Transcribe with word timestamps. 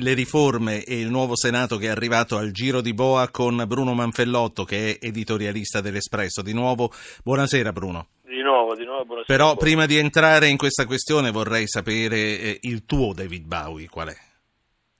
le 0.00 0.14
riforme 0.14 0.84
e 0.84 1.00
il 1.00 1.08
nuovo 1.08 1.36
Senato 1.36 1.76
che 1.76 1.86
è 1.86 1.90
arrivato 1.90 2.36
al 2.36 2.50
giro 2.52 2.80
di 2.80 2.94
boa 2.94 3.30
con 3.30 3.64
Bruno 3.66 3.94
Manfellotto 3.94 4.64
che 4.64 4.98
è 4.98 5.06
editorialista 5.06 5.80
dell'Espresso. 5.80 6.42
Di 6.42 6.54
nuovo, 6.54 6.90
buonasera 7.24 7.72
Bruno. 7.72 8.08
Di 8.22 8.40
nuovo, 8.42 8.74
di 8.74 8.84
nuovo, 8.84 9.04
buonasera. 9.04 9.36
Però 9.36 9.56
prima 9.56 9.86
di 9.86 9.96
entrare 9.96 10.46
in 10.46 10.56
questa 10.56 10.86
questione 10.86 11.30
vorrei 11.30 11.66
sapere 11.66 12.16
eh, 12.16 12.58
il 12.62 12.84
tuo 12.84 13.12
David 13.12 13.46
Bowie 13.46 13.88
qual 13.88 14.08
è? 14.08 14.16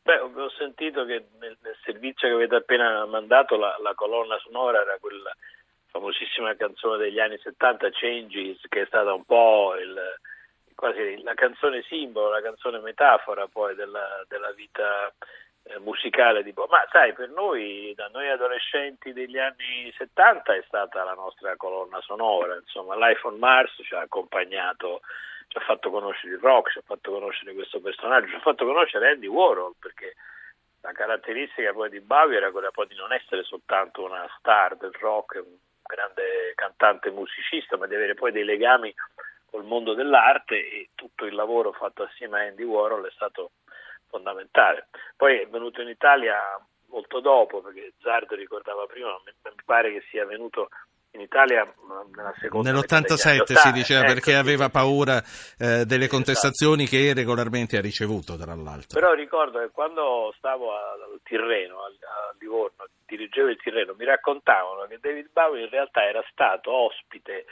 Beh, 0.02 0.18
ho 0.18 0.50
sentito 0.56 1.04
che 1.04 1.26
nel, 1.38 1.56
nel 1.62 1.76
servizio 1.84 2.28
che 2.28 2.34
avete 2.34 2.56
appena 2.56 3.04
mandato 3.06 3.56
la, 3.56 3.76
la, 3.82 3.94
colonna 3.94 4.38
sonora 4.42 4.80
era 4.80 4.96
quella 4.98 5.30
famosissima 5.90 6.56
canzone 6.56 6.98
degli 6.98 7.20
anni 7.20 7.38
70, 7.38 7.90
Changes, 7.92 8.58
che 8.68 8.82
è 8.82 8.86
stata 8.86 9.12
un 9.12 9.24
po' 9.24 9.74
il 9.76 9.94
quasi 10.78 11.20
la 11.24 11.34
canzone 11.34 11.82
simbolo, 11.88 12.30
la 12.30 12.40
canzone 12.40 12.78
metafora 12.78 13.48
poi 13.48 13.74
della, 13.74 14.24
della 14.28 14.52
vita 14.52 15.12
eh, 15.64 15.80
musicale 15.80 16.44
di 16.44 16.52
Bob. 16.52 16.70
Ma 16.70 16.86
sai, 16.92 17.12
per 17.14 17.30
noi, 17.30 17.92
da 17.96 18.06
noi 18.12 18.28
adolescenti 18.28 19.12
degli 19.12 19.38
anni 19.38 19.92
70 19.96 20.54
è 20.54 20.62
stata 20.68 21.02
la 21.02 21.14
nostra 21.14 21.56
colonna 21.56 22.00
sonora, 22.02 22.54
insomma, 22.54 22.94
Life 22.94 23.26
on 23.26 23.38
Mars 23.38 23.72
ci 23.82 23.92
ha 23.96 24.02
accompagnato, 24.02 25.00
ci 25.48 25.56
ha 25.56 25.62
fatto 25.62 25.90
conoscere 25.90 26.34
il 26.34 26.40
rock, 26.40 26.70
ci 26.70 26.78
ha 26.78 26.82
fatto 26.86 27.10
conoscere 27.10 27.54
questo 27.54 27.80
personaggio, 27.80 28.28
ci 28.28 28.36
ha 28.36 28.40
fatto 28.40 28.64
conoscere 28.64 29.10
Andy 29.10 29.26
Warhol, 29.26 29.74
perché 29.80 30.14
la 30.82 30.92
caratteristica 30.92 31.72
poi 31.72 31.90
di 31.90 32.00
Bowie 32.00 32.36
era 32.36 32.52
quella 32.52 32.70
poi 32.70 32.86
di 32.86 32.94
non 32.94 33.12
essere 33.12 33.42
soltanto 33.42 34.04
una 34.04 34.24
star 34.38 34.76
del 34.76 34.94
rock, 35.00 35.42
un 35.44 35.56
grande 35.82 36.52
cantante 36.54 37.10
musicista, 37.10 37.76
ma 37.76 37.88
di 37.88 37.96
avere 37.96 38.14
poi 38.14 38.30
dei 38.30 38.44
legami 38.44 38.94
col 39.50 39.64
mondo 39.64 39.94
dell'arte 39.94 40.56
e 40.56 40.90
tutto 40.94 41.24
il 41.24 41.34
lavoro 41.34 41.72
fatto 41.72 42.02
assieme 42.02 42.40
a 42.40 42.46
Andy 42.46 42.64
Warhol 42.64 43.06
è 43.06 43.12
stato 43.12 43.52
fondamentale. 44.08 44.88
Poi 45.16 45.40
è 45.40 45.48
venuto 45.48 45.80
in 45.80 45.88
Italia 45.88 46.36
molto 46.88 47.20
dopo, 47.20 47.60
perché 47.60 47.92
Zardo 48.00 48.34
ricordava 48.34 48.86
prima, 48.86 49.10
mi 49.24 49.32
pare 49.64 49.92
che 49.92 50.02
sia 50.10 50.24
venuto 50.24 50.68
in 51.12 51.22
Italia 51.22 51.64
nella 52.14 52.34
seconda 52.38 52.70
nell'87 52.70 53.54
si 53.54 53.72
diceva 53.72 54.00
ecco, 54.02 54.12
perché 54.12 54.34
aveva 54.34 54.68
paura 54.68 55.16
eh, 55.58 55.84
delle 55.86 56.04
esatto. 56.04 56.08
contestazioni 56.08 56.82
esatto. 56.82 57.02
che 57.02 57.14
regolarmente 57.14 57.78
ha 57.78 57.80
ricevuto 57.80 58.36
tra 58.36 58.54
l'altro 58.54 59.00
però 59.00 59.14
ricordo 59.14 59.58
che 59.58 59.70
quando 59.70 60.34
stavo 60.36 60.74
al 60.74 61.18
Tirreno 61.22 61.78
a 61.78 61.88
Livorno 62.38 62.84
dirigevo 63.06 63.48
il 63.48 63.56
Tirreno 63.56 63.94
mi 63.96 64.04
raccontavano 64.04 64.86
che 64.86 64.98
David 65.00 65.30
Bowie 65.32 65.64
in 65.64 65.70
realtà 65.70 66.04
era 66.04 66.22
stato 66.30 66.70
ospite 66.70 67.46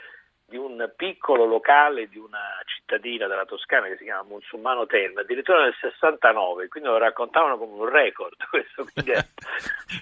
di 0.49 0.55
un 0.55 0.93
piccolo 0.95 1.45
locale 1.45 2.07
di 2.07 2.17
una 2.17 2.39
cittadina 2.63 3.27
della 3.27 3.43
Toscana 3.43 3.87
che 3.87 3.97
si 3.97 4.05
chiama 4.05 4.23
Musulmano 4.29 4.85
Terme, 4.85 5.21
addirittura 5.21 5.63
nel 5.63 5.75
69, 5.77 6.69
quindi 6.69 6.87
lo 6.87 6.97
raccontavano 6.97 7.57
come 7.57 7.73
un 7.73 7.89
record 7.89 8.35
questo, 8.49 8.87
quindi 8.93 9.11
è 9.11 9.27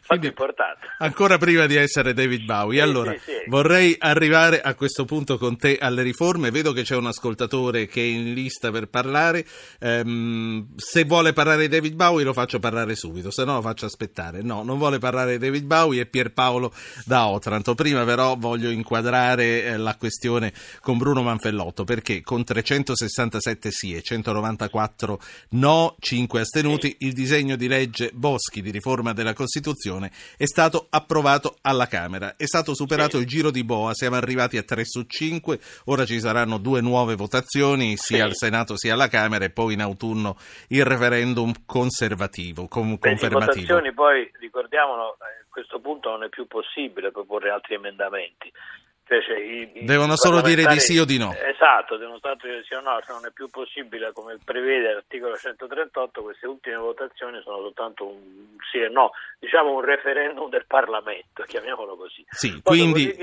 quindi, 0.06 0.28
importante. 0.28 0.86
Ancora 1.00 1.40
prima 1.40 1.66
di 1.66 1.76
essere 1.76 2.14
David 2.14 2.46
Bowie, 2.46 2.78
sì, 2.78 2.84
allora 2.84 3.12
sì, 3.14 3.20
sì. 3.20 3.44
vorrei 3.48 3.96
arrivare 3.98 4.62
a 4.62 4.76
questo 4.76 5.04
punto 5.04 5.40
con 5.40 5.58
te 5.58 5.80
alle 5.80 6.04
riforme, 6.04 6.52
vedo 6.52 6.74
che 6.74 6.84
c'è 6.84 6.96
un 6.96 7.08
ascoltatore 7.08 7.88
che 7.88 8.02
è 8.02 8.06
in 8.06 8.34
lista 8.34 8.70
per 8.70 8.88
parlare, 8.88 9.44
ehm, 9.80 10.76
se 10.76 11.06
vuole 11.06 11.34
parlare 11.34 11.62
di 11.62 11.70
David 11.70 11.96
Bowie 11.96 12.24
lo 12.24 12.34
faccio 12.34 12.60
parlare 12.60 12.94
subito, 12.94 13.32
se 13.32 13.46
no 13.46 13.56
lo 13.56 13.62
faccio 13.62 13.88
aspettare, 13.88 14.44
no, 14.44 14.62
non 14.62 14.78
vuole 14.78 15.00
parlare 15.00 15.32
di 15.32 15.38
David 15.40 15.66
Bowie 15.66 16.04
è 16.04 16.06
Pierpaolo 16.06 16.72
da 17.04 17.26
Otranto, 17.30 17.74
prima 17.74 18.06
però 18.06 18.36
voglio 18.38 18.70
inquadrare 18.70 19.64
eh, 19.64 19.78
la 19.78 19.96
questione 19.98 20.34
discussione 20.36 20.54
con 20.82 20.98
Bruno 20.98 21.22
Manfellotto 21.22 21.84
perché 21.84 22.22
con 22.22 22.44
367 22.44 23.72
sì 23.72 23.96
e 23.96 24.02
194 24.02 25.20
no, 25.52 25.96
5 26.00 26.40
astenuti, 26.40 26.98
il 27.00 27.14
disegno 27.14 27.56
di 27.56 27.68
legge 27.68 28.12
Boschi 28.14 28.62
di 28.62 28.72
riforma 28.72 29.14
della 29.14 29.34
Costituzione 29.34 30.12
è 30.38 30.46
stato 30.46 30.88
approvato 30.90 31.56
alla 31.62 31.88
Camera. 31.88 32.36
È 32.36 32.46
stato 32.46 32.74
superato 32.74 33.18
il 33.18 33.26
giro 33.26 33.52
di 33.52 33.64
boa, 33.64 33.94
siamo 33.94 34.16
arrivati 34.16 34.58
a 34.58 34.64
3 34.64 34.86
su 34.86 35.04
5, 35.04 35.60
ora 35.86 36.06
ci 36.06 36.20
saranno 36.20 36.58
due 36.58 36.82
nuove 36.82 37.16
votazioni 37.16 37.96
sia 37.98 38.26
al 38.26 38.36
Senato 38.36 38.78
sia 38.78 38.94
alla 38.94 39.08
Camera 39.08 39.46
e 39.46 39.52
poi 39.52 39.74
in 39.74 39.82
autunno 39.82 40.38
il 40.70 40.86
referendum 40.86 41.52
conservativo, 41.66 42.68
con, 42.68 42.98
confermativo. 42.98 43.40
Le 43.40 43.46
votazioni 43.46 43.94
poi, 43.94 44.32
ricordiamolo, 44.40 45.18
a 45.20 45.46
questo 45.50 45.80
punto 45.80 46.10
non 46.10 46.24
è 46.24 46.30
più 46.30 46.48
possibile 46.48 47.12
proporre 47.12 47.50
altri 47.50 47.76
emendamenti 47.76 48.52
Invece 49.08 49.34
i, 49.40 49.70
i 49.82 49.86
devono 49.86 50.16
solo 50.16 50.42
dire 50.42 50.66
di 50.66 50.80
sì 50.80 50.98
o 50.98 51.06
di 51.06 51.20
no. 51.20 51.32
Esatto, 51.32 51.96
devono 51.96 52.18
solo 52.20 52.36
dire 52.42 52.58
di 52.58 52.66
sì 52.66 52.74
o 52.74 52.82
no, 52.82 53.00
se 53.06 53.12
non 53.12 53.26
è 53.26 53.32
più 53.32 53.48
possibile, 53.50 54.12
come 54.14 54.38
prevede 54.44 54.94
l'articolo 54.94 55.36
138, 55.36 56.24
queste 56.24 56.48
ultime 56.48 56.78
votazioni 56.78 57.40
sono 57.44 57.58
soltanto 57.58 58.08
un 58.08 58.58
sì 58.72 58.80
e 58.80 58.90
no, 58.90 59.12
diciamo 59.40 59.74
un 59.74 59.82
referendum 59.82 60.50
del 60.50 60.66
Parlamento, 60.66 61.44
chiamiamolo 61.48 61.96
così. 61.96 62.26
Sì, 62.30 62.60
Poi 62.64 62.80
quindi... 62.80 63.16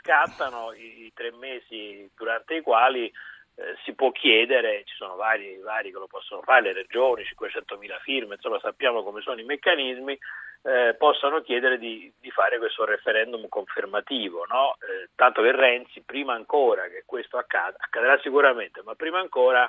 scattano 0.00 0.72
i, 0.72 1.04
i 1.04 1.12
tre 1.14 1.30
mesi 1.30 2.10
durante 2.16 2.56
i 2.56 2.62
quali 2.62 3.06
eh, 3.06 3.76
si 3.84 3.92
può 3.94 4.10
chiedere, 4.10 4.82
ci 4.84 4.94
sono 4.96 5.14
vari, 5.16 5.58
vari, 5.58 5.92
che 5.92 5.98
lo 5.98 6.06
possono 6.06 6.40
fare, 6.42 6.62
le 6.62 6.72
regioni, 6.72 7.22
500.000 7.22 8.00
firme, 8.00 8.34
insomma 8.34 8.58
sappiamo 8.58 9.02
come 9.02 9.20
sono 9.20 9.38
i 9.38 9.44
meccanismi, 9.44 10.18
eh, 10.62 10.94
possano 10.98 11.40
chiedere 11.40 11.78
di, 11.78 12.12
di, 12.20 12.30
fare 12.30 12.58
questo 12.58 12.84
referendum 12.84 13.48
confermativo, 13.48 14.44
no? 14.46 14.76
eh, 14.80 15.08
tanto 15.14 15.42
che 15.42 15.52
Renzi 15.52 16.02
prima 16.02 16.34
ancora 16.34 16.86
che 16.88 17.04
questo 17.06 17.38
accada, 17.38 17.76
accadrà 17.78 18.18
sicuramente, 18.20 18.82
ma 18.84 18.94
prima 18.94 19.20
ancora 19.20 19.68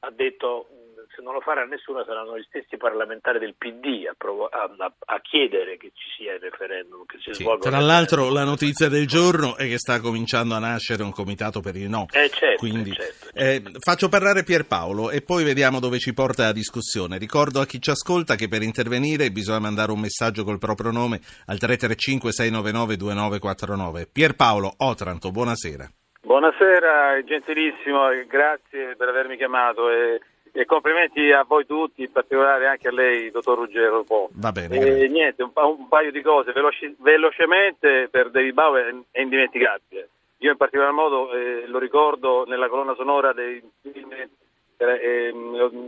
ha 0.00 0.10
detto 0.10 0.66
se 1.14 1.22
non 1.22 1.34
lo 1.34 1.40
farà 1.40 1.64
nessuno 1.64 2.04
saranno 2.04 2.38
gli 2.38 2.44
stessi 2.48 2.76
parlamentari 2.76 3.38
del 3.38 3.54
PD 3.56 4.06
a, 4.08 4.14
provo- 4.16 4.46
a, 4.46 4.70
a, 4.76 4.92
a 5.06 5.20
chiedere 5.20 5.76
che 5.76 5.92
ci 5.94 6.08
sia 6.16 6.34
il 6.34 6.40
referendum. 6.40 7.04
Che 7.06 7.18
si 7.20 7.32
sì, 7.34 7.48
tra 7.60 7.80
l'altro 7.80 8.30
la 8.30 8.44
notizia 8.44 8.88
del 8.88 9.06
giorno 9.06 9.56
è 9.56 9.66
che 9.66 9.78
sta 9.78 10.00
cominciando 10.00 10.54
a 10.54 10.58
nascere 10.58 11.02
un 11.02 11.12
comitato 11.12 11.60
per 11.60 11.76
il 11.76 11.88
no. 11.88 12.06
Eh 12.12 12.28
certo, 12.30 12.58
Quindi, 12.58 12.90
eh 12.90 12.94
certo, 12.94 13.26
certo. 13.34 13.38
Eh, 13.38 13.78
faccio 13.78 14.08
parlare 14.08 14.44
Pierpaolo 14.44 15.10
e 15.10 15.22
poi 15.22 15.44
vediamo 15.44 15.80
dove 15.80 15.98
ci 15.98 16.12
porta 16.14 16.44
la 16.44 16.52
discussione. 16.52 17.18
Ricordo 17.18 17.60
a 17.60 17.66
chi 17.66 17.80
ci 17.80 17.90
ascolta 17.90 18.34
che 18.34 18.48
per 18.48 18.62
intervenire 18.62 19.30
bisogna 19.30 19.60
mandare 19.60 19.92
un 19.92 20.00
messaggio 20.00 20.44
col 20.44 20.58
proprio 20.58 20.90
nome 20.90 21.20
al 21.46 21.58
335 21.58 22.32
699 22.32 22.96
2949. 22.96 24.06
Pierpaolo 24.12 24.74
Otranto, 24.78 25.30
buonasera. 25.30 25.88
Buonasera, 26.24 27.22
gentilissimo, 27.24 28.08
grazie 28.28 28.94
per 28.96 29.08
avermi 29.08 29.36
chiamato 29.36 29.90
e, 29.90 30.20
e, 30.52 30.64
complimenti 30.66 31.30
a 31.32 31.44
voi 31.44 31.66
tutti, 31.66 32.02
in 32.02 32.12
particolare 32.12 32.66
anche 32.66 32.88
a 32.88 32.92
lei, 32.92 33.30
dottor 33.30 33.58
Ruggero. 33.58 34.04
Va 34.32 34.52
bene. 34.52 34.78
E, 34.78 35.08
niente, 35.08 35.42
un, 35.42 35.50
un, 35.54 35.88
paio 35.88 36.12
di 36.12 36.20
cose, 36.20 36.52
Veloci, 36.52 36.94
velocemente 36.98 38.08
per 38.10 38.30
David 38.30 38.52
Bauer 38.52 39.02
è, 39.10 39.20
indimenticabile. 39.20 40.08
Io 40.38 40.50
in 40.50 40.56
particolar 40.56 40.92
modo 40.92 41.32
eh, 41.32 41.66
lo 41.66 41.78
ricordo 41.78 42.44
nella 42.46 42.68
colonna 42.68 42.94
sonora 42.94 43.32
dei 43.32 43.62
film 43.80 44.12
eh, 44.12 44.28
eh, 44.76 45.32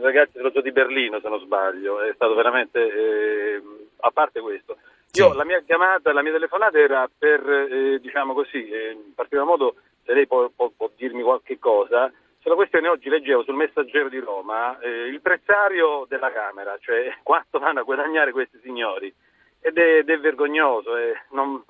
ragazzi 0.01 0.37
dello 0.37 0.53
zoo 0.53 0.63
di 0.63 0.71
Berlino, 0.71 1.21
se 1.21 1.29
non 1.29 1.41
sbaglio, 1.41 2.01
è 2.01 2.13
stato 2.15 2.35
veramente, 2.35 2.79
eh, 2.81 3.63
a 4.01 4.11
parte 4.11 4.41
questo. 4.41 4.77
Io 5.15 5.33
la 5.33 5.45
mia 5.45 5.63
chiamata, 5.65 6.13
la 6.13 6.23
mia 6.23 6.33
telefonata 6.33 6.79
era 6.79 7.09
per, 7.17 7.49
eh, 7.49 8.01
diciamo 8.01 8.35
così, 8.35 8.59
in 8.59 9.15
particolar 9.15 9.47
modo 9.47 9.75
se 10.05 10.13
lei 10.13 10.27
può, 10.27 10.51
può, 10.55 10.71
può, 10.77 10.91
dirmi 10.97 11.23
qualche 11.23 11.59
cosa, 11.59 12.13
sulla 12.45 12.57
questione 12.57 12.89
oggi 12.89 13.09
leggevo 13.09 13.43
sul 13.43 13.55
Messaggero 13.55 14.11
di 14.11 14.19
Roma 14.19 14.79
eh, 14.81 15.07
il 15.07 15.23
prezzario 15.23 16.05
della 16.07 16.31
Camera, 16.31 16.77
cioè 16.79 17.17
quanto 17.25 17.59
vanno 17.59 17.81
a 17.81 17.85
guadagnare 17.85 18.33
questi 18.33 18.61
signori. 18.63 19.13
Ed 19.61 19.79
è, 19.79 19.97
ed 19.97 20.11
è 20.11 20.19
vergognoso, 20.21 20.95
eh. 20.95 21.23
non, 21.31 21.65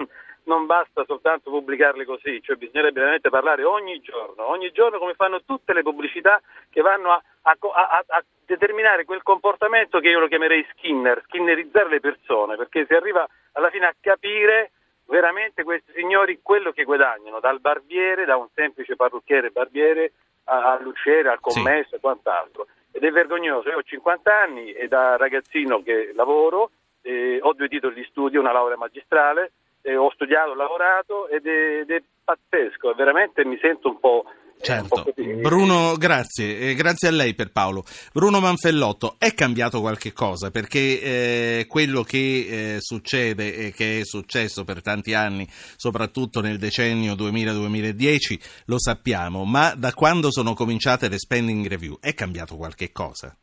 non, 0.46 0.66
basta 0.66 1.04
soltanto 1.04 1.48
pubblicarli 1.48 2.04
così, 2.04 2.42
cioè 2.42 2.56
bisognerebbe 2.56 2.98
veramente 2.98 3.30
parlare 3.30 3.62
ogni 3.62 4.00
giorno, 4.00 4.48
ogni 4.48 4.72
giorno 4.72 4.98
come 4.98 5.14
fanno 5.14 5.44
tutte 5.44 5.72
le 5.72 5.82
pubblicità 5.82 6.42
che 6.70 6.80
vanno 6.80 7.12
a, 7.12 7.22
a, 7.42 7.56
a, 7.60 8.04
a 8.08 8.24
determinare 8.44 9.04
quel 9.04 9.22
comportamento 9.22 10.00
che 10.00 10.08
io 10.08 10.18
lo 10.18 10.26
chiamerei 10.26 10.66
skinner, 10.72 11.22
skinnerizzare 11.26 11.88
le 11.88 12.00
persone, 12.00 12.56
perché 12.56 12.84
si 12.84 12.94
arriva 12.94 13.24
alla 13.52 13.70
fine 13.70 13.86
a 13.86 13.94
capire 14.00 14.72
veramente 15.06 15.62
questi 15.62 15.92
signori 15.94 16.40
quello 16.42 16.72
che 16.72 16.82
guadagnano, 16.82 17.38
dal 17.38 17.60
barbiere, 17.60 18.24
da 18.24 18.36
un 18.36 18.48
semplice 18.54 18.96
parrucchiere 18.96 19.50
barbiere 19.50 20.10
all'usciere, 20.44 21.28
al 21.30 21.40
commesso 21.40 21.90
sì. 21.90 21.94
e 21.96 22.00
quant'altro. 22.00 22.66
Ed 22.90 23.02
è 23.02 23.10
vergognoso, 23.10 23.68
io 23.68 23.78
ho 23.78 23.82
50 23.82 24.32
anni 24.32 24.72
e 24.72 24.86
da 24.86 25.16
ragazzino 25.16 25.82
che 25.82 26.12
lavoro, 26.14 26.70
eh, 27.02 27.38
ho 27.42 27.52
due 27.52 27.68
titoli 27.68 27.94
di 27.94 28.04
studio, 28.04 28.40
una 28.40 28.52
laurea 28.52 28.76
magistrale, 28.76 29.52
eh, 29.82 29.96
ho 29.96 30.10
studiato, 30.12 30.50
ho 30.50 30.54
lavorato 30.54 31.28
ed 31.28 31.46
è, 31.46 31.78
ed 31.80 31.90
è 31.90 32.02
pazzesco, 32.24 32.94
veramente 32.94 33.44
mi 33.44 33.58
sento 33.58 33.88
un 33.88 34.00
po' 34.00 34.24
Certo, 34.64 35.04
Bruno, 35.42 35.94
grazie, 35.98 36.70
e 36.70 36.74
grazie 36.74 37.08
a 37.08 37.10
lei 37.10 37.34
per 37.34 37.52
Paolo. 37.52 37.84
Bruno 38.14 38.40
Manfellotto, 38.40 39.16
è 39.18 39.34
cambiato 39.34 39.82
qualche 39.82 40.14
cosa? 40.14 40.50
Perché 40.50 40.78
eh, 41.02 41.66
quello 41.68 42.02
che 42.02 42.16
eh, 42.16 42.76
succede 42.80 43.54
e 43.54 43.72
che 43.72 44.00
è 44.00 44.04
successo 44.04 44.64
per 44.64 44.80
tanti 44.80 45.12
anni, 45.12 45.46
soprattutto 45.76 46.40
nel 46.40 46.56
decennio 46.56 47.12
2000-2010, 47.12 48.62
lo 48.64 48.78
sappiamo, 48.78 49.44
ma 49.44 49.74
da 49.76 49.92
quando 49.92 50.32
sono 50.32 50.54
cominciate 50.54 51.10
le 51.10 51.18
spending 51.18 51.66
review 51.66 51.98
è 52.00 52.14
cambiato 52.14 52.56
qualche 52.56 52.90
cosa? 52.90 53.36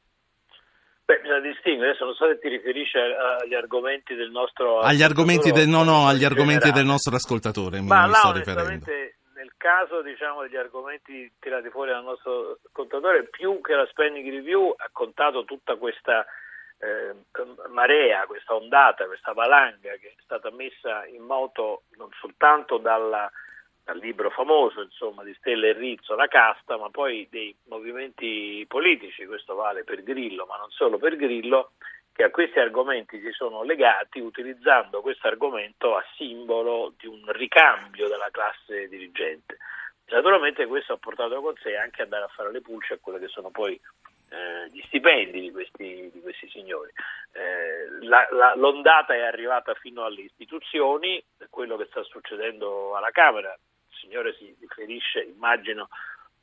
Beh, 1.06 1.20
bisogna 1.22 1.42
distinguere 1.42 1.90
adesso 1.92 2.06
non 2.06 2.16
so 2.16 2.26
se 2.26 2.40
ti 2.40 2.48
riferisci 2.48 2.98
agli 2.98 3.54
argomenti 3.54 4.16
del 4.16 4.32
nostro 4.32 4.80
agli 4.80 5.04
argomenti 5.04 5.52
del 5.52 5.68
no 5.68 5.84
no 5.84 6.08
agli 6.08 6.24
argomenti 6.24 6.72
del 6.72 6.86
nostro 6.86 7.16
ascoltatore 7.16 7.82
ma 7.82 8.06
là 8.06 8.22
onestamente 8.30 9.18
nel 9.42 9.54
caso 9.58 10.04
diciamo 10.04 10.44
degli 10.44 10.56
argomenti 10.56 11.32
tirati 11.40 11.70
fuori 11.70 11.90
dal 11.90 12.04
nostro 12.04 12.60
ascoltatore 12.64 13.24
più 13.26 13.60
che 13.62 13.74
la 13.74 13.88
spending 13.88 14.30
review 14.30 14.74
ha 14.78 14.88
contato 14.92 15.46
tutta 15.46 15.78
questa 15.78 16.24
eh, 16.78 17.16
marea, 17.70 18.28
questa 18.28 18.54
ondata, 18.54 19.08
questa 19.08 19.34
valanga 19.34 19.96
che 19.96 20.10
è 20.10 20.22
stata 20.24 20.52
messa 20.52 21.08
in 21.08 21.24
moto 21.24 21.84
non 21.98 22.10
soltanto 22.20 22.78
dalla, 22.78 23.32
dal 23.84 23.98
libro 23.98 24.30
famoso 24.30 24.82
insomma, 24.82 25.24
di 25.24 25.34
Stella 25.40 25.68
e 25.68 25.74
Rizzo, 25.74 26.16
La 26.16 26.28
casta, 26.28 26.78
ma 26.78 26.92
poi 26.92 27.28
dei 27.32 27.56
movimenti 27.66 28.64
politici, 28.68 29.26
questo 29.26 29.56
vale 29.56 29.84
per 29.84 30.04
Grillo, 30.04 30.46
ma 30.46 30.58
non 30.58 30.70
solo 30.70 31.00
per 31.00 31.16
Grillo, 31.16 31.72
che 32.14 32.24
a 32.24 32.30
questi 32.30 32.60
argomenti 32.60 33.20
si 33.22 33.32
sono 33.32 33.64
legati 33.64 34.20
utilizzando 34.20 35.02
questo 35.02 35.28
argomento 35.28 35.96
a 35.96 36.04
simbolo 36.16 36.94
di 36.98 37.08
un 37.08 37.32
ricambio 37.32 38.08
della 38.08 38.30
classe 38.32 38.88
dirigente. 38.88 39.58
Naturalmente 40.08 40.66
questo 40.66 40.94
ha 40.94 40.98
portato 40.98 41.40
con 41.42 41.56
sé 41.62 41.78
anche 41.78 42.02
andare 42.02 42.26
a 42.26 42.32
fare 42.36 42.52
le 42.52 42.62
pulce 42.62 42.96
a 42.96 43.00
quelle 43.00 43.20
che 43.20 43.30
sono 43.30 43.50
poi 43.50 43.80
eh, 44.32 44.70
gli 44.72 44.82
stipendi 44.88 45.40
di 45.40 45.52
questi, 45.52 46.10
di 46.12 46.22
questi 46.22 46.50
signori. 46.50 46.92
Eh, 47.34 48.06
la, 48.06 48.28
la, 48.32 48.56
l'ondata 48.56 49.14
è 49.14 49.22
arrivata 49.22 49.74
fino 49.76 50.04
alle 50.04 50.22
istituzioni, 50.22 51.24
quello 51.50 51.78
che 51.78 51.88
sta 51.90 52.04
succedendo 52.04 52.96
alla 52.96 53.12
Camera, 53.12 53.52
il 53.52 53.98
signore 53.98 54.34
si 54.36 54.56
riferisce, 54.60 55.22
immagino, 55.22 55.88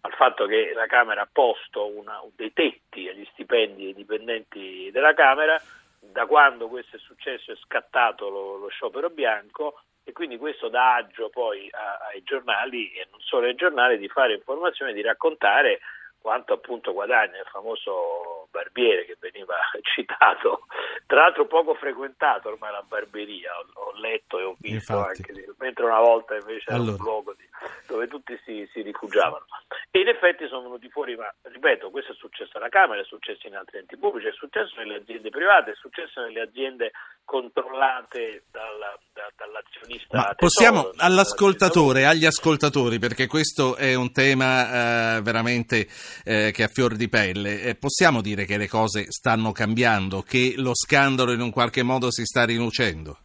al 0.00 0.12
fatto 0.12 0.46
che 0.46 0.72
la 0.74 0.86
Camera 0.86 1.22
ha 1.22 1.28
posto 1.30 1.86
una, 1.86 2.20
dei 2.34 2.52
tetti 2.52 3.08
agli 3.08 3.26
stipendi 3.32 3.86
ai 3.86 3.94
dipendenti 3.94 4.90
della 4.92 5.14
Camera, 5.14 5.60
da 5.98 6.26
quando 6.26 6.68
questo 6.68 6.96
è 6.96 6.98
successo 7.00 7.52
è 7.52 7.56
scattato 7.56 8.28
lo, 8.28 8.56
lo 8.56 8.68
sciopero 8.68 9.10
bianco 9.10 9.82
e 10.04 10.12
quindi 10.12 10.38
questo 10.38 10.68
dà 10.68 10.94
agio 10.94 11.28
poi 11.28 11.68
a, 11.70 12.08
ai 12.10 12.22
giornali 12.22 12.92
e 12.92 13.06
non 13.10 13.20
solo 13.20 13.46
ai 13.46 13.54
giornali 13.54 13.98
di 13.98 14.08
fare 14.08 14.34
informazione, 14.34 14.92
di 14.92 15.02
raccontare 15.02 15.80
quanto 16.20 16.52
appunto 16.52 16.92
guadagna 16.92 17.38
il 17.38 17.48
famoso 17.50 18.48
barbiere 18.50 19.04
che 19.04 19.16
veniva 19.20 19.54
citato, 19.82 20.66
tra 21.06 21.22
l'altro 21.22 21.46
poco 21.46 21.74
frequentato 21.74 22.48
ormai 22.48 22.72
la 22.72 22.84
barberia, 22.86 23.56
ho, 23.58 23.66
ho 23.74 23.92
letto 23.98 24.38
e 24.38 24.42
ho 24.44 24.56
visto 24.58 24.92
Infatti. 24.92 25.22
anche, 25.30 25.54
mentre 25.58 25.84
una 25.84 26.00
volta 26.00 26.34
invece 26.36 26.70
allora. 26.70 26.92
era 26.92 26.98
un 26.98 27.04
luogo 27.04 27.34
di, 27.34 27.48
dove 27.86 28.08
tutti 28.08 28.38
si, 28.44 28.68
si, 28.72 28.82
rifugiavano. 28.82 29.44
E 29.90 30.00
in 30.00 30.08
effetti 30.08 30.46
sono 30.48 30.64
venuti 30.64 30.90
fuori, 30.90 31.16
ma 31.16 31.32
ripeto, 31.42 31.90
questo 31.90 32.12
è 32.12 32.14
successo 32.14 32.58
alla 32.58 32.68
Camera, 32.68 33.00
è 33.00 33.04
successo 33.04 33.46
in 33.46 33.56
altri 33.56 33.78
enti 33.78 33.96
pubblici, 33.96 34.28
è 34.28 34.32
successo 34.32 34.74
nelle 34.76 34.96
aziende 34.96 35.30
private, 35.30 35.70
è 35.70 35.74
successo 35.76 36.20
nelle 36.20 36.42
aziende 36.42 36.90
controllate 37.24 38.44
dalla, 38.50 38.94
da, 39.14 39.32
dall'azionista. 39.34 40.16
Ma 40.16 40.34
possiamo 40.34 40.90
all'ascoltatore, 40.98 42.04
agli 42.04 42.26
ascoltatori, 42.26 42.98
perché 42.98 43.26
questo 43.26 43.76
è 43.76 43.94
un 43.94 44.12
tema 44.12 45.16
eh, 45.16 45.22
veramente 45.22 45.86
eh, 46.22 46.50
che 46.52 46.64
ha 46.64 46.68
fior 46.68 46.94
di 46.94 47.08
pelle, 47.08 47.62
eh, 47.62 47.74
possiamo 47.74 48.20
dire 48.20 48.44
che 48.44 48.58
le 48.58 48.68
cose 48.68 49.10
stanno 49.10 49.52
cambiando, 49.52 50.20
che 50.20 50.52
lo 50.58 50.74
scandalo 50.74 51.32
in 51.32 51.40
un 51.40 51.50
qualche 51.50 51.82
modo 51.82 52.10
si 52.10 52.24
sta 52.26 52.44
rinucendo? 52.44 53.16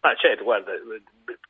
Ma 0.00 0.14
certo, 0.14 0.44
guarda, 0.44 0.72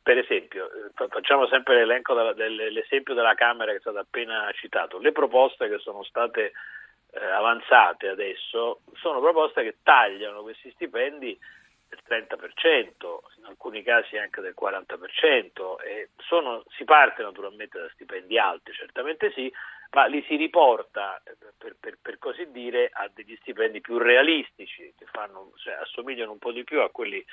per 0.05 0.19
esempio, 0.19 0.71
eh, 0.71 1.09
facciamo 1.09 1.47
sempre 1.47 1.77
l'elenco 1.77 2.13
della, 2.13 2.35
dell'esempio 2.35 3.15
della 3.15 3.35
Camera 3.35 3.71
che 3.71 3.79
è 3.79 3.81
stato 3.81 3.99
appena 3.99 4.53
citato. 4.53 4.99
Le 4.99 5.13
proposte 5.13 5.67
che 5.67 5.79
sono 5.79 6.05
state 6.05 6.53
eh, 7.11 7.25
avanzate 7.25 8.09
adesso 8.09 8.81
sono 8.97 9.21
proposte 9.21 9.63
che 9.63 9.77
tagliano 9.83 10.43
questi 10.43 10.71
stipendi 10.73 11.39
del 11.89 12.01
30%, 12.07 13.19
in 13.39 13.45
alcuni 13.47 13.83
casi 13.83 14.19
anche 14.19 14.43
del 14.43 14.55
40%. 14.61 15.81
E 15.83 16.11
sono, 16.19 16.65
si 16.77 16.85
parte 16.85 17.23
naturalmente 17.23 17.79
da 17.79 17.89
stipendi 17.95 18.39
alti, 18.39 18.73
certamente 18.73 19.33
sì, 19.33 19.51
ma 19.93 20.05
li 20.05 20.23
si 20.29 20.37
riporta, 20.37 21.19
eh, 21.25 21.35
per, 21.57 21.77
per, 21.81 21.97
per 22.03 22.19
così 22.19 22.51
dire, 22.51 22.91
a 22.93 23.09
degli 23.11 23.39
stipendi 23.41 23.81
più 23.81 23.97
realistici, 23.97 24.93
che 24.99 25.07
fanno, 25.07 25.53
cioè, 25.57 25.79
assomigliano 25.81 26.33
un 26.33 26.39
po' 26.39 26.53
di 26.53 26.63
più 26.63 26.83
a 26.83 26.91
quelli 26.91 27.25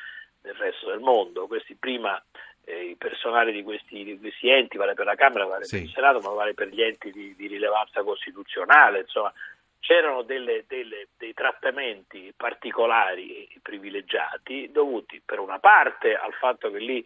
del 0.42 0.56
resto 0.56 0.88
del 0.88 1.00
mondo. 1.00 1.48
Questi 1.48 1.76
prima 1.76 2.22
il 2.66 2.98
personale 2.98 3.52
di 3.52 3.64
questi, 3.64 4.04
di 4.04 4.20
questi, 4.20 4.50
enti, 4.50 4.78
vale 4.78 4.94
per 4.94 5.06
la 5.06 5.16
Camera, 5.16 5.46
vale 5.46 5.66
sì. 5.66 5.78
per 5.78 5.86
il 5.86 5.92
Senato, 5.94 6.20
ma 6.20 6.30
vale 6.30 6.54
per 6.54 6.68
gli 6.68 6.82
enti 6.82 7.12
di, 7.12 7.36
di 7.36 7.48
rilevanza 7.48 8.04
costituzionale, 8.04 9.02
insomma 9.02 9.34
c'erano 9.80 10.22
delle, 10.22 10.64
delle, 10.68 11.08
dei 11.18 11.34
trattamenti 11.34 12.32
particolari 12.38 13.48
e 13.48 13.60
privilegiati 13.62 14.70
dovuti 14.72 15.22
per 15.26 15.40
una 15.40 15.60
parte 15.60 16.16
al 16.16 16.34
fatto 16.34 16.70
che 16.70 16.78
lì 16.78 17.04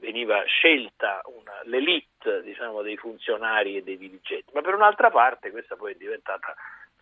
veniva 0.00 0.42
scelta 0.44 1.20
una, 1.26 1.60
l'elite 1.64 2.42
diciamo, 2.42 2.80
dei 2.80 2.96
funzionari 2.96 3.76
e 3.76 3.82
dei 3.82 3.98
dirigenti, 3.98 4.50
ma 4.54 4.62
per 4.62 4.74
un'altra 4.74 5.10
parte 5.10 5.50
questa 5.50 5.76
poi 5.76 5.92
è 5.92 5.96
diventata 5.96 6.54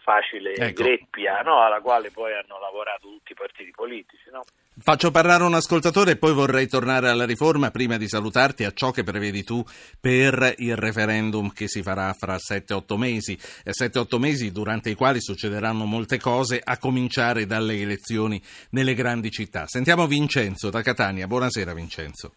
facile 0.02 0.52
ecco. 0.54 0.82
greppia 0.82 1.40
no? 1.42 1.62
alla 1.62 1.80
quale 1.80 2.10
poi 2.10 2.32
hanno 2.32 2.58
lavorato 2.58 3.08
tutti 3.08 3.32
i 3.32 3.34
partiti 3.34 3.70
politici. 3.70 4.28
No? 4.30 4.42
Faccio 4.78 5.10
parlare 5.10 5.44
un 5.44 5.54
ascoltatore 5.54 6.12
e 6.12 6.16
poi 6.18 6.32
vorrei 6.32 6.66
tornare 6.66 7.08
alla 7.08 7.26
riforma 7.26 7.70
prima 7.70 7.96
di 7.96 8.08
salutarti 8.08 8.64
a 8.64 8.72
ciò 8.72 8.90
che 8.90 9.04
prevedi 9.04 9.44
tu 9.44 9.62
per 10.00 10.54
il 10.58 10.76
referendum 10.76 11.52
che 11.52 11.68
si 11.68 11.82
farà 11.82 12.12
fra 12.12 12.36
7-8 12.36 12.96
mesi, 12.96 13.34
7-8 13.34 14.18
mesi 14.18 14.50
durante 14.50 14.90
i 14.90 14.94
quali 14.94 15.20
succederanno 15.20 15.84
molte 15.84 16.18
cose 16.18 16.60
a 16.62 16.78
cominciare 16.78 17.46
dalle 17.46 17.80
elezioni 17.80 18.40
nelle 18.70 18.94
grandi 18.94 19.30
città. 19.30 19.66
Sentiamo 19.66 20.06
Vincenzo 20.06 20.70
da 20.70 20.82
Catania. 20.82 21.26
Buonasera 21.26 21.74
Vincenzo. 21.74 22.32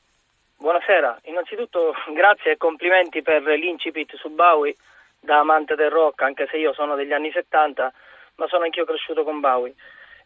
Buonasera, 0.57 1.19
innanzitutto 1.23 1.93
grazie 2.13 2.53
e 2.53 2.57
complimenti 2.57 3.21
per 3.21 3.43
l'incipit 3.43 4.15
su 4.15 4.29
Bowie 4.29 4.75
da 5.25 5.39
amante 5.39 5.75
del 5.75 5.89
rock, 5.89 6.21
anche 6.21 6.47
se 6.49 6.57
io 6.57 6.71
sono 6.73 6.95
degli 6.95 7.11
anni 7.11 7.31
70, 7.31 7.91
ma 8.35 8.47
sono 8.47 8.63
anch'io 8.63 8.85
cresciuto 8.85 9.23
con 9.23 9.41
Bowie. 9.41 9.73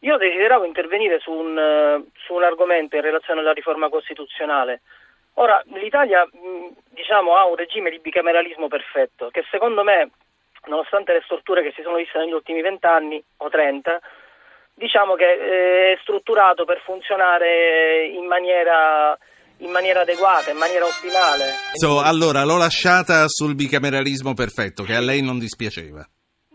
Io 0.01 0.17
desideravo 0.17 0.63
intervenire 0.63 1.19
su 1.19 1.31
un, 1.31 1.57
eh, 1.57 2.11
su 2.23 2.33
un 2.33 2.43
argomento 2.43 2.95
in 2.95 3.01
relazione 3.01 3.39
alla 3.39 3.51
riforma 3.51 3.89
costituzionale. 3.89 4.81
Ora, 5.35 5.61
l'Italia 5.73 6.27
diciamo, 6.89 7.35
ha 7.35 7.45
un 7.45 7.55
regime 7.55 7.89
di 7.89 7.99
bicameralismo 7.99 8.67
perfetto, 8.67 9.29
che 9.29 9.43
secondo 9.49 9.83
me, 9.83 10.09
nonostante 10.65 11.13
le 11.13 11.21
storture 11.23 11.63
che 11.63 11.71
si 11.71 11.81
sono 11.81 11.95
viste 11.95 12.17
negli 12.17 12.33
ultimi 12.33 12.61
vent'anni 12.61 13.21
o 13.37 13.49
trenta, 13.49 13.99
diciamo 14.73 15.15
che 15.15 15.31
eh, 15.31 15.93
è 15.93 15.97
strutturato 16.01 16.65
per 16.65 16.79
funzionare 16.79 18.05
in 18.05 18.25
maniera 18.25 19.17
in 19.59 19.71
maniera 19.71 20.01
adeguata, 20.01 20.51
in 20.51 20.57
maniera 20.57 20.85
ottimale. 20.85 21.53
So, 21.73 22.01
allora, 22.01 22.43
l'ho 22.43 22.57
lasciata 22.57 23.27
sul 23.27 23.55
bicameralismo 23.55 24.33
perfetto, 24.33 24.83
che 24.83 24.95
a 24.95 25.01
lei 25.01 25.21
non 25.21 25.39
dispiaceva. 25.39 26.05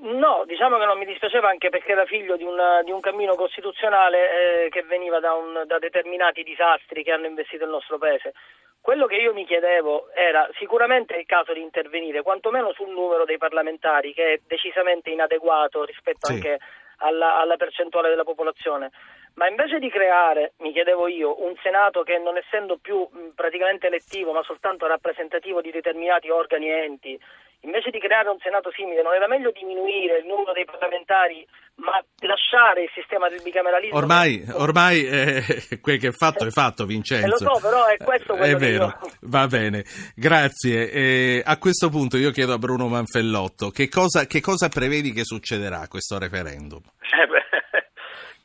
No, 0.05 0.45
diciamo 0.47 0.79
che 0.79 0.85
non 0.85 0.99
mi 0.99 1.07
dispiaceva 1.07 1.49
anche 1.49 1.71
perché 1.71 1.93
era 1.93 2.05
figlio 2.05 2.37
di 2.37 2.45
un, 2.45 2.57
di 2.85 2.91
un 2.91 3.01
cammino 3.01 3.35
costituzionale 3.37 4.67
eh, 4.67 4.69
che 4.69 4.83
veniva 4.83 5.19
da, 5.19 5.33
un, 5.33 5.65
da 5.67 5.79
determinati 5.79 6.43
disastri 6.43 7.03
che 7.03 7.13
hanno 7.13 7.27
investito 7.27 7.65
il 7.65 7.71
nostro 7.71 7.97
paese. 7.97 8.35
Quello 8.81 9.07
che 9.07 9.17
io 9.17 9.33
mi 9.33 9.47
chiedevo 9.47 10.13
era 10.13 10.47
sicuramente 10.59 11.15
il 11.17 11.25
caso 11.25 11.55
di 11.55 11.63
intervenire 11.63 12.21
quantomeno 12.21 12.71
sul 12.75 12.91
numero 12.91 13.25
dei 13.25 13.39
parlamentari 13.39 14.13
che 14.13 14.35
è 14.35 14.41
decisamente 14.47 15.09
inadeguato 15.09 15.85
rispetto 15.85 16.27
sì. 16.27 16.35
anche 16.35 16.59
alla, 16.99 17.41
alla 17.41 17.57
percentuale 17.57 18.11
della 18.11 18.25
popolazione 18.25 18.91
ma 19.35 19.49
invece 19.49 19.79
di 19.79 19.91
creare, 19.91 20.53
mi 20.59 20.73
chiedevo 20.73 21.09
io, 21.09 21.43
un 21.45 21.55
Senato 21.63 22.03
che 22.03 22.19
non 22.19 22.37
essendo 22.37 22.79
più 22.81 23.09
praticamente 23.35 23.87
elettivo 23.89 24.33
ma 24.33 24.43
soltanto 24.43 24.87
rappresentativo 24.87 25.61
di 25.61 25.71
determinati 25.71 26.31
organi 26.31 26.69
e 26.71 26.85
enti, 26.85 27.21
invece 27.61 27.91
di 27.91 27.99
creare 27.99 28.29
un 28.29 28.39
Senato 28.39 28.71
simile, 28.73 29.03
non 29.03 29.15
era 29.15 29.27
meglio 29.27 29.51
diminuire 29.51 30.19
il 30.19 30.27
numero 30.27 30.53
dei 30.53 30.65
parlamentari 30.65 31.47
ma 31.77 32.01
lasciare 32.21 32.85
il 32.85 32.91
sistema 32.95 33.29
del 33.29 33.43
bicameralismo? 33.43 33.97
Ormai, 33.97 34.45
ormai 34.53 35.05
eh, 35.05 35.79
quel 35.81 35.99
che 35.99 36.09
è 36.09 36.13
fatto 36.13 36.47
è 36.47 36.51
fatto, 36.51 36.87
Vincenzo. 36.87 37.27
Eh, 37.27 37.29
lo 37.29 37.37
so, 37.37 37.61
però 37.61 37.87
è 37.87 37.97
questo 37.97 38.37
quello 38.37 38.57
È 38.57 38.57
vero, 38.57 38.85
io... 38.85 38.99
va 39.23 39.47
bene, 39.49 39.85
grazie. 40.15 40.91
Eh, 40.91 41.43
a 41.45 41.59
questo 41.59 41.89
punto 41.89 42.17
io 42.17 42.31
chiedo 42.31 42.53
a 42.53 42.59
Bruno 42.59 42.87
Manfellotto, 42.87 43.71
che 43.71 43.89
cosa, 43.89 44.27
che 44.27 44.41
cosa 44.41 44.69
prevedi 44.69 45.13
che 45.13 45.25
succederà 45.25 45.81
a 45.81 45.89
questo 45.89 46.17
referendum? 46.19 46.81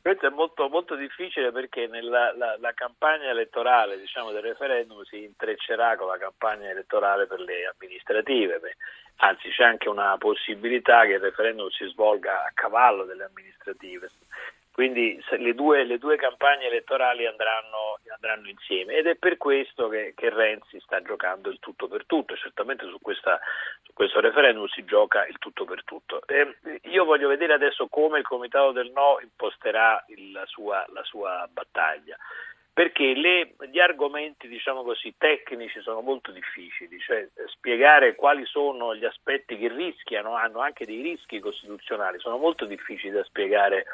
Questo 0.01 0.27
è 0.27 0.29
molto, 0.29 0.70
molto 0.70 0.96
difficile 0.96 1.51
perché 1.51 1.88
nella 1.88 2.34
la, 2.36 2.56
la 2.58 2.74
campagna 2.74 3.29
elettorale 3.29 4.00
diciamo, 4.00 4.32
del 4.32 4.41
referendum 4.41 5.03
si 5.03 5.24
intreccerà 5.24 5.98
con 5.98 6.08
la 6.08 6.18
campagna 6.18 6.70
elettorale 6.70 7.27
per 7.27 7.41
le 7.41 7.65
amministrative. 7.65 8.60
Beh, 8.60 8.75
anzi, 9.18 9.50
c'è 9.50 9.63
anche 9.63 9.89
una 9.89 10.15
possibilità 10.18 11.06
che 11.06 11.13
il 11.13 11.20
referendum 11.20 11.68
si 11.70 11.86
svolga 11.88 12.46
a 12.46 12.51
cavallo 12.53 13.03
delle 13.03 13.25
amministrative. 13.25 14.10
Quindi 14.79 15.21
le 15.39 15.53
due, 15.55 15.83
le 15.83 15.98
due 15.98 16.15
campagne 16.15 16.67
elettorali 16.67 17.25
andranno, 17.25 18.00
andranno 18.13 18.48
insieme. 18.48 18.93
Ed 18.93 19.07
è 19.07 19.15
per 19.15 19.36
questo 19.36 19.89
che, 19.89 20.13
che, 20.15 20.29
Renzi 20.29 20.79
sta 20.79 21.01
giocando 21.01 21.50
il 21.50 21.59
tutto 21.59 21.89
per 21.89 22.05
tutto, 22.05 22.33
certamente 22.38 22.88
su, 22.88 22.98
questa, 23.01 23.38
su 23.83 23.91
questo 23.91 24.21
referendum 24.21 24.67
si 24.67 24.86
gioca 24.86 25.27
il 25.27 25.38
tutto 25.38 25.65
per 25.65 25.83
tutto. 25.83 26.21
Eh, 26.27 26.55
io 26.83 27.03
voglio 27.03 27.27
vedere 27.27 27.51
adesso 27.51 27.88
come 27.88 28.19
il 28.19 28.25
Comitato 28.25 28.71
del 28.71 28.89
No 28.95 29.19
imposterà 29.21 30.01
il, 30.07 30.31
la, 30.31 30.45
sua, 30.45 30.86
la 30.93 31.03
sua 31.03 31.45
battaglia. 31.51 32.15
Perché 32.71 33.13
le, 33.15 33.55
gli 33.69 33.81
argomenti 33.81 34.48
diciamo 34.48 34.83
così, 34.83 35.13
tecnici 35.17 35.81
sono 35.81 36.00
molto 36.00 36.31
difficili, 36.31 36.98
cioè 37.00 37.27
spiegare 37.48 38.15
quali 38.15 38.45
sono 38.45 38.95
gli 38.95 39.03
aspetti 39.03 39.57
che 39.57 39.67
rischiano, 39.67 40.36
hanno 40.36 40.59
anche 40.59 40.86
dei 40.86 41.01
rischi 41.01 41.41
costituzionali, 41.41 42.17
sono 42.19 42.38
molto 42.38 42.63
difficili 42.63 43.12
da 43.12 43.25
spiegare 43.25 43.86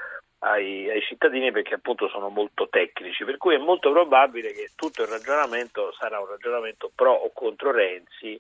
ai, 0.45 0.89
ai, 0.89 1.01
cittadini 1.01 1.51
perché 1.51 1.73
appunto 1.73 2.07
sono 2.07 2.29
molto 2.29 2.67
tecnici, 2.69 3.25
per 3.25 3.37
cui 3.37 3.55
è 3.55 3.57
molto 3.57 3.91
probabile 3.91 4.53
che 4.53 4.71
tutto 4.75 5.01
il 5.01 5.07
ragionamento 5.07 5.91
sarà 5.93 6.19
un 6.19 6.27
ragionamento 6.27 6.91
pro 6.93 7.13
o 7.13 7.31
contro 7.33 7.71
Renzi, 7.71 8.39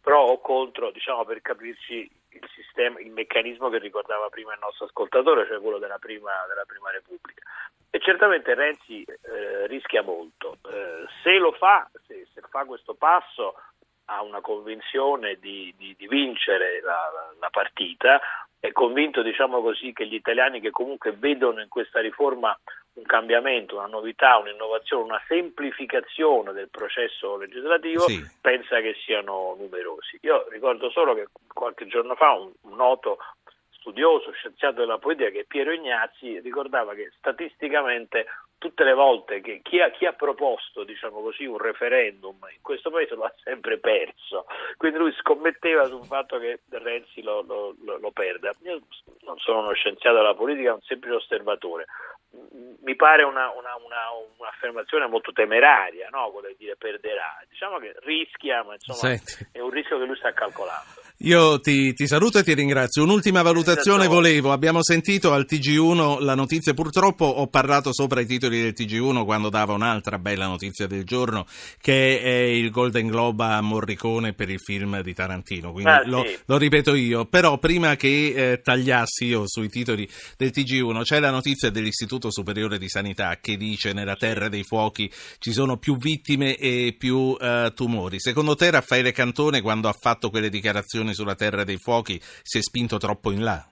pro 0.00 0.20
o 0.20 0.40
contro, 0.40 0.90
diciamo 0.90 1.24
per 1.24 1.40
capirci, 1.40 2.10
il, 2.30 2.48
sistema, 2.54 3.00
il 3.00 3.10
meccanismo 3.10 3.70
che 3.70 3.78
ricordava 3.78 4.28
prima 4.28 4.52
il 4.52 4.60
nostro 4.60 4.86
ascoltatore, 4.86 5.46
cioè 5.46 5.60
quello 5.60 5.78
della 5.78 5.98
prima, 5.98 6.32
della 6.48 6.64
prima 6.66 6.90
Repubblica. 6.90 7.42
E 7.90 7.98
certamente 8.00 8.54
Renzi 8.54 9.02
eh, 9.02 9.66
rischia 9.66 10.02
molto. 10.02 10.58
Eh, 10.70 11.06
se 11.22 11.38
lo 11.38 11.52
fa, 11.52 11.88
se, 12.06 12.26
se, 12.34 12.42
fa 12.50 12.64
questo 12.64 12.92
passo, 12.92 13.54
ha 14.10 14.22
una 14.22 14.40
convinzione 14.40 15.36
di, 15.38 15.72
di, 15.76 15.94
di 15.96 16.06
vincere 16.08 16.80
la, 16.82 17.10
la, 17.38 17.50
partita, 17.50 18.20
è 18.58 18.72
convinto, 18.72 19.22
diciamo 19.22 19.60
così, 19.60 19.92
che 19.92 20.06
gli 20.06 20.14
italiani 20.14 20.60
che 20.60 20.70
comunque 20.70 21.12
vedono 21.12 21.60
in 21.60 21.68
questa 21.68 22.00
riforma 22.00 22.58
un 22.94 23.04
cambiamento, 23.04 23.76
una 23.76 23.86
novità, 23.86 24.38
un'innovazione, 24.38 25.04
una 25.04 25.22
semplificazione 25.28 26.52
del 26.52 26.68
processo 26.68 27.36
legislativo, 27.36 28.08
sì. 28.08 28.24
pensa 28.40 28.80
che 28.80 28.94
siano 29.04 29.54
numerosi. 29.58 30.18
Io 30.22 30.46
ricordo 30.48 30.90
solo 30.90 31.14
che 31.14 31.28
qualche 31.52 31.86
giorno 31.86 32.14
fa 32.14 32.32
un, 32.32 32.50
un 32.62 32.76
noto 32.76 33.18
studioso, 33.70 34.32
scienziato 34.32 34.80
della 34.80 34.98
politica, 34.98 35.30
che 35.30 35.40
è 35.40 35.44
Piero 35.44 35.72
Ignazzi, 35.72 36.40
ricordava 36.40 36.94
che 36.94 37.12
statisticamente 37.16 38.26
tutte 38.58 38.84
le 38.84 38.92
volte 38.92 39.40
che 39.40 39.60
chi 39.62 39.80
ha, 39.80 39.90
chi 39.90 40.04
ha 40.04 40.12
proposto 40.12 40.84
diciamo 40.84 41.20
così, 41.20 41.44
un 41.44 41.58
referendum 41.58 42.36
in 42.52 42.60
questo 42.60 42.90
paese 42.90 43.14
lo 43.14 43.24
ha 43.24 43.34
sempre 43.42 43.78
perso, 43.78 44.46
quindi 44.76 44.98
lui 44.98 45.12
scommetteva 45.20 45.84
sul 45.86 46.04
fatto 46.04 46.38
che 46.38 46.60
Renzi 46.68 47.22
lo, 47.22 47.42
lo, 47.42 47.74
lo, 47.98 48.10
perda. 48.10 48.52
Io 48.62 48.80
non 49.20 49.38
sono 49.38 49.60
uno 49.60 49.72
scienziato 49.72 50.16
della 50.16 50.34
politica, 50.34 50.74
un 50.74 50.82
semplice 50.82 51.16
osservatore, 51.16 51.86
mi 52.82 52.94
pare 52.96 53.22
una, 53.22 53.50
una, 53.50 53.74
una, 53.76 54.02
un'affermazione 54.38 55.06
molto 55.06 55.32
temeraria, 55.32 56.08
no? 56.10 56.30
vuole 56.30 56.54
dire 56.58 56.76
perderà. 56.76 57.42
Diciamo 57.48 57.78
che 57.78 57.94
rischia, 58.00 58.62
ma 58.64 58.74
insomma 58.74 59.16
Senti. 59.16 59.48
è 59.52 59.60
un 59.60 59.70
rischio 59.70 59.98
che 59.98 60.04
lui 60.04 60.16
sta 60.16 60.32
calcolando. 60.32 61.07
Io 61.22 61.58
ti, 61.58 61.94
ti, 61.94 62.06
saluto 62.06 62.38
e 62.38 62.44
ti 62.44 62.54
ringrazio. 62.54 63.02
Un'ultima 63.02 63.42
valutazione 63.42 64.06
volevo. 64.06 64.52
Abbiamo 64.52 64.84
sentito 64.84 65.32
al 65.32 65.46
TG1 65.48 66.22
la 66.22 66.36
notizia, 66.36 66.74
purtroppo 66.74 67.24
ho 67.24 67.48
parlato 67.48 67.92
sopra 67.92 68.20
i 68.20 68.26
titoli 68.26 68.62
del 68.62 68.72
TG1 68.72 69.24
quando 69.24 69.48
dava 69.48 69.72
un'altra 69.72 70.20
bella 70.20 70.46
notizia 70.46 70.86
del 70.86 71.02
giorno, 71.02 71.44
che 71.80 72.20
è 72.20 72.42
il 72.42 72.70
Golden 72.70 73.08
Globe 73.08 73.42
a 73.42 73.60
Morricone 73.60 74.32
per 74.32 74.48
il 74.48 74.60
film 74.60 75.02
di 75.02 75.12
Tarantino. 75.12 75.72
Quindi 75.72 75.90
ah, 75.90 76.06
lo, 76.06 76.24
sì. 76.24 76.38
lo, 76.44 76.56
ripeto 76.56 76.94
io. 76.94 77.24
Però 77.24 77.58
prima 77.58 77.96
che 77.96 78.52
eh, 78.52 78.60
tagliassi 78.62 79.24
io 79.24 79.42
sui 79.48 79.68
titoli 79.68 80.08
del 80.36 80.52
TG1 80.54 81.02
c'è 81.02 81.18
la 81.18 81.32
notizia 81.32 81.70
dell'Istituto 81.70 82.30
Superiore 82.30 82.78
di 82.78 82.88
Sanità 82.88 83.38
che 83.40 83.56
dice 83.56 83.92
nella 83.92 84.14
Terra 84.14 84.48
dei 84.48 84.62
Fuochi 84.62 85.10
ci 85.40 85.50
sono 85.50 85.78
più 85.78 85.96
vittime 85.96 86.54
e 86.54 86.94
più 86.96 87.36
eh, 87.40 87.72
tumori. 87.74 88.20
Secondo 88.20 88.54
te 88.54 88.70
Raffaele 88.70 89.10
Cantone 89.10 89.62
quando 89.62 89.88
ha 89.88 89.96
fatto 89.98 90.30
quelle 90.30 90.48
dichiarazioni 90.48 91.06
situazione 91.08 91.14
sulla 91.14 91.34
Terra 91.34 91.64
dei 91.64 91.78
Fuochi 91.78 92.18
si 92.20 92.58
è 92.58 92.62
spinto 92.62 92.96
troppo 92.98 93.30
in 93.30 93.42
là? 93.42 93.64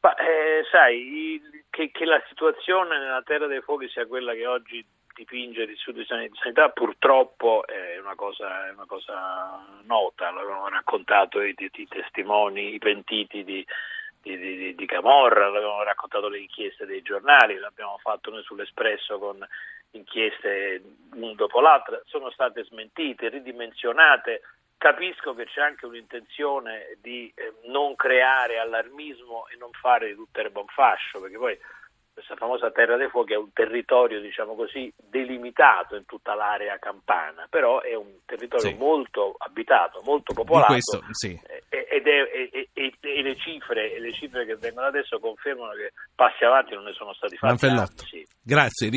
Ma, 0.00 0.14
eh, 0.16 0.64
sai, 0.70 1.40
che, 1.70 1.90
che, 1.90 2.04
la 2.04 2.22
situazione 2.28 2.98
nella 2.98 3.22
Terra 3.22 3.46
dei 3.46 3.60
Fuochi 3.60 3.88
sia 3.88 4.06
quella 4.06 4.34
che 4.34 4.46
oggi 4.46 4.84
dipinge 5.14 5.64
l'Istituto 5.64 5.98
di 5.98 6.34
Sanità 6.34 6.70
purtroppo 6.70 7.64
è 7.66 7.98
una 8.00 8.14
cosa, 8.16 8.66
è 8.66 8.72
una 8.72 8.86
cosa 8.86 9.64
nota, 9.84 10.30
l'avevano 10.30 10.68
raccontato 10.68 11.40
i, 11.40 11.54
i, 11.56 11.70
i 11.72 11.88
testimoni, 11.88 12.74
i 12.74 12.78
pentiti 12.78 13.44
di, 13.44 13.64
di, 14.20 14.36
di, 14.36 14.74
di, 14.74 14.86
Camorra, 14.86 15.48
l'abbiamo 15.48 15.82
raccontato 15.82 16.28
le 16.28 16.40
inchieste 16.40 16.84
dei 16.84 17.02
giornali, 17.02 17.58
l'abbiamo 17.58 17.96
fatto 18.02 18.30
noi 18.30 18.42
sull'Espresso 18.42 19.18
con 19.18 19.46
inchieste 19.92 20.82
una 21.14 21.34
dopo 21.34 21.60
l'altra, 21.60 22.02
sono 22.06 22.28
state 22.30 22.64
smentite, 22.64 23.28
ridimensionate 23.28 24.40
Capisco 24.76 25.34
che 25.34 25.46
c'è 25.46 25.62
anche 25.62 25.86
un'intenzione 25.86 26.98
di 27.00 27.32
eh, 27.34 27.54
non 27.68 27.96
creare 27.96 28.58
allarmismo 28.58 29.46
e 29.48 29.56
non 29.56 29.70
fare 29.72 30.08
di 30.08 30.14
tutte 30.14 30.42
le 30.42 30.50
bonfascio, 30.50 31.20
perché 31.20 31.38
poi 31.38 31.58
questa 32.14 32.36
famosa 32.36 32.70
Terra 32.70 32.96
dei 32.96 33.08
Fuochi 33.08 33.32
è 33.32 33.36
un 33.36 33.52
territorio, 33.52 34.20
diciamo 34.20 34.54
così, 34.54 34.90
delimitato 34.96 35.96
in 35.96 36.06
tutta 36.06 36.34
l'area 36.34 36.78
campana, 36.78 37.46
però 37.50 37.80
è 37.80 37.94
un 37.94 38.20
territorio 38.24 38.68
sì. 38.68 38.74
molto 38.74 39.34
abitato, 39.36 40.00
molto 40.04 40.32
popolato 40.32 40.72
questo, 40.72 41.02
sì. 41.10 41.38
ed 41.68 42.06
è, 42.06 42.50
e, 42.52 42.68
e, 42.72 42.94
e, 43.00 43.22
le 43.22 43.36
cifre, 43.36 43.98
le 43.98 44.12
cifre 44.12 44.46
che 44.46 44.54
vengono 44.54 44.86
adesso 44.86 45.18
confermano 45.18 45.72
che 45.72 45.92
passi 46.14 46.44
avanti 46.44 46.74
non 46.74 46.84
ne 46.84 46.92
sono 46.92 47.12
stati 47.14 47.36
fatti. 47.36 47.48
Sì. 48.06 48.26
Grazie. 48.40 48.90